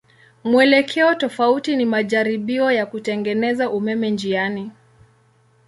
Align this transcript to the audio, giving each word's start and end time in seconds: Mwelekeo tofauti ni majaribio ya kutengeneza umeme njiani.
Mwelekeo 0.43 1.15
tofauti 1.15 1.75
ni 1.75 1.85
majaribio 1.85 2.71
ya 2.71 2.85
kutengeneza 2.85 3.69
umeme 3.69 4.09
njiani. 4.11 4.71